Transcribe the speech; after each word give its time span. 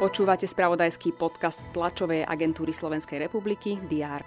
Počúvate 0.00 0.48
spravodajský 0.48 1.12
podcast 1.12 1.60
tlačovej 1.76 2.24
agentúry 2.24 2.72
Slovenskej 2.72 3.20
republiky 3.28 3.76
DR. 3.84 4.24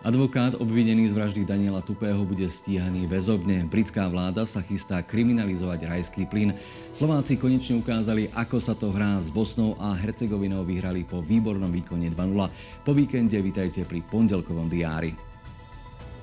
Advokát 0.00 0.56
obvinený 0.56 1.08
z 1.08 1.16
vraždy 1.16 1.42
Daniela 1.44 1.84
Tupého 1.84 2.20
bude 2.24 2.48
stíhaný 2.52 3.08
väzobne. 3.08 3.68
Britská 3.68 4.08
vláda 4.08 4.44
sa 4.44 4.60
chystá 4.64 5.00
kriminalizovať 5.04 5.88
rajský 5.88 6.24
plyn. 6.28 6.56
Slováci 6.96 7.36
konečne 7.36 7.80
ukázali, 7.80 8.28
ako 8.32 8.60
sa 8.60 8.72
to 8.72 8.92
hrá 8.92 9.20
s 9.20 9.28
Bosnou 9.32 9.76
a 9.80 9.92
Hercegovinou 9.96 10.64
vyhrali 10.64 11.04
po 11.04 11.24
výbornom 11.24 11.68
výkone 11.68 12.12
2-0. 12.12 12.84
Po 12.84 12.92
víkende 12.92 13.40
vitajte 13.44 13.84
pri 13.84 14.00
pondelkovom 14.08 14.68
diári. 14.72 15.29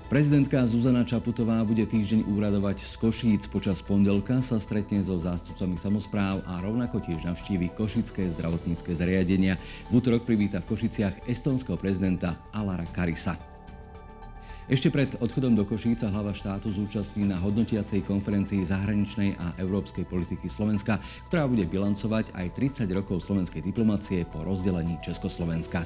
Prezidentka 0.07 0.63
Zuzana 0.63 1.03
Čaputová 1.03 1.59
bude 1.67 1.83
týždeň 1.83 2.31
úradovať 2.31 2.79
z 2.79 2.95
Košíc. 2.95 3.43
Počas 3.51 3.83
pondelka 3.83 4.39
sa 4.39 4.55
stretne 4.55 5.03
so 5.03 5.19
zástupcami 5.19 5.75
samozpráv 5.75 6.47
a 6.47 6.63
rovnako 6.63 7.03
tiež 7.03 7.27
navštívi 7.27 7.75
Košické 7.75 8.31
zdravotnícke 8.39 8.95
zariadenia. 8.95 9.59
V 9.91 9.99
útorok 9.99 10.23
privíta 10.23 10.63
v 10.63 10.71
Košiciach 10.71 11.27
estonského 11.27 11.75
prezidenta 11.75 12.39
Alara 12.55 12.87
Karisa. 12.95 13.35
Ešte 14.71 14.87
pred 14.87 15.11
odchodom 15.19 15.59
do 15.59 15.67
Košíca 15.67 16.07
hlava 16.07 16.31
štátu 16.31 16.71
zúčastní 16.71 17.27
na 17.27 17.35
hodnotiacej 17.43 18.07
konferencii 18.07 18.63
zahraničnej 18.63 19.35
a 19.35 19.59
európskej 19.59 20.07
politiky 20.07 20.47
Slovenska, 20.47 21.03
ktorá 21.27 21.51
bude 21.51 21.67
bilancovať 21.67 22.31
aj 22.31 22.55
30 22.55 22.87
rokov 22.95 23.27
slovenskej 23.27 23.59
diplomácie 23.59 24.23
po 24.23 24.39
rozdelení 24.47 24.95
Československa. 25.03 25.83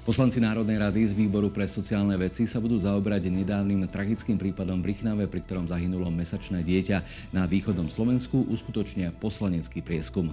Poslanci 0.00 0.40
Národnej 0.40 0.80
rady 0.80 1.12
z 1.12 1.14
Výboru 1.14 1.52
pre 1.52 1.68
sociálne 1.68 2.16
veci 2.16 2.48
sa 2.48 2.56
budú 2.56 2.80
zaoberať 2.80 3.28
nedávnym 3.28 3.84
tragickým 3.84 4.40
prípadom 4.40 4.80
v 4.80 4.96
Rychnave, 4.96 5.28
pri 5.28 5.44
ktorom 5.44 5.68
zahynulo 5.68 6.08
mesačné 6.08 6.64
dieťa. 6.64 7.30
Na 7.36 7.44
východnom 7.44 7.84
Slovensku 7.92 8.48
uskutočnia 8.48 9.12
poslanecký 9.12 9.84
prieskum. 9.84 10.32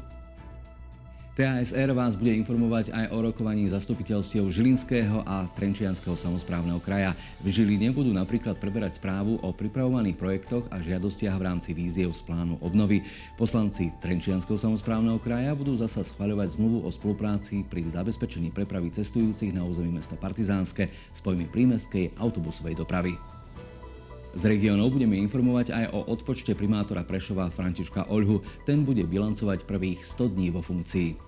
TASR 1.38 1.93
vás 1.93 2.17
bude 2.17 2.33
informovať 2.33 2.89
aj 2.89 3.13
o 3.13 3.21
rokovaní 3.21 3.69
zastupiteľstiev 3.69 4.49
Žilinského 4.49 5.21
a 5.21 5.45
Trenčianského 5.53 6.17
samozprávneho 6.17 6.81
kraja. 6.81 7.13
V 7.45 7.53
Žiline 7.53 7.94
budú 7.94 8.09
napríklad 8.09 8.57
preberať 8.57 8.97
správu 8.97 9.38
o 9.45 9.53
pripravovaných 9.53 10.17
projektoch 10.17 10.66
a 10.73 10.81
žiadostiach 10.81 11.38
v 11.38 11.45
rámci 11.45 11.77
víziev 11.77 12.17
z 12.17 12.25
plánu 12.25 12.57
obnovy. 12.57 13.05
Poslanci 13.38 13.94
Trenčianského 14.02 14.57
samozprávneho 14.57 15.21
kraja 15.21 15.53
budú 15.53 15.77
zasa 15.77 16.02
schvaľovať 16.02 16.57
zmluvu 16.57 16.81
o 16.81 16.89
spolupráci 16.89 17.61
pri 17.69 17.85
zabezpečení 17.94 18.49
prepravy 18.49 18.89
cestujúcich 18.89 19.53
na 19.53 19.61
území 19.61 19.94
mesta 19.94 20.17
Partizánske 20.17 20.89
s 20.89 21.19
pojmy 21.22 21.45
prímeskej 21.53 22.17
autobusovej 22.17 22.81
dopravy. 22.81 23.13
Z 24.33 24.41
regiónov 24.41 24.89
budeme 24.89 25.22
informovať 25.22 25.69
aj 25.69 25.85
o 25.94 26.09
odpočte 26.09 26.57
primátora 26.57 27.05
Prešova 27.05 27.53
Františka 27.53 28.09
Oľhu. 28.09 28.41
Ten 28.66 28.81
bude 28.81 29.05
bilancovať 29.05 29.69
prvých 29.69 30.01
100 30.17 30.33
dní 30.33 30.49
vo 30.49 30.66
funkcii. 30.66 31.27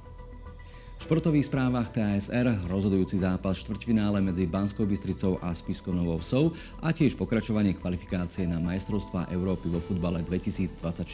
V 0.99 1.07
športových 1.07 1.47
správach 1.47 1.95
TSR 1.95 2.67
rozhodujúci 2.67 3.23
zápas 3.23 3.55
štvrťfinále 3.63 4.19
medzi 4.19 4.43
Banskou 4.43 4.83
Bystricou 4.83 5.39
a 5.39 5.55
Spiskou 5.55 5.95
Novou 5.95 6.19
Vsou 6.19 6.51
a 6.83 6.91
tiež 6.91 7.15
pokračovanie 7.15 7.71
kvalifikácie 7.71 8.43
na 8.43 8.59
majstrovstvá 8.59 9.31
Európy 9.31 9.71
vo 9.71 9.79
futbale 9.79 10.19
2024. 10.27 11.07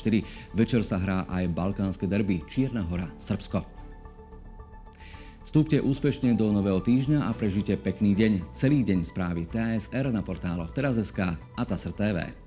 Večer 0.57 0.81
sa 0.81 0.97
hrá 0.97 1.29
aj 1.29 1.53
balkánske 1.53 2.09
derby 2.09 2.41
Čierna 2.49 2.81
hora, 2.81 3.13
Srbsko. 3.29 3.61
Vstúpte 5.45 5.77
úspešne 5.77 6.33
do 6.33 6.49
nového 6.49 6.81
týždňa 6.81 7.29
a 7.29 7.31
prežite 7.37 7.77
pekný 7.77 8.17
deň. 8.17 8.57
Celý 8.57 8.81
deň 8.81 9.05
správy 9.05 9.45
TSR 9.53 10.09
na 10.09 10.25
portáloch 10.25 10.73
teraz.sk 10.73 11.37
a 11.37 11.61
TASR 11.61 11.93
TV. 11.93 12.44